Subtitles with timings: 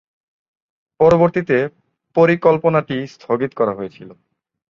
[0.99, 1.57] পরবর্তীতে
[2.15, 4.09] পরিকল্পনাটি স্থগিত করা হয়েছিল।